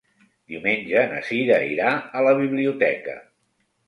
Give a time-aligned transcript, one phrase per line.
[0.51, 1.91] Diumenge na Sira irà
[2.21, 3.15] a la biblioteca.